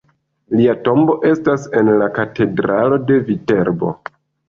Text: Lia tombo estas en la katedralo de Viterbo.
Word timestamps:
Lia 0.59 0.73
tombo 0.87 1.17
estas 1.33 1.69
en 1.83 1.93
la 2.01 2.09
katedralo 2.17 3.01
de 3.13 3.23
Viterbo. 3.33 3.97